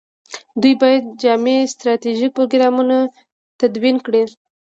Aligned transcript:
دوی 0.61 0.73
باید 0.81 1.03
جامع 1.21 1.57
ستراتیژیک 1.73 2.31
پروګرام 2.37 2.75
تدوین 3.59 3.97
کړي. 4.05 4.23